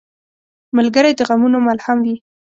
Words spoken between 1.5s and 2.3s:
ملهم وي.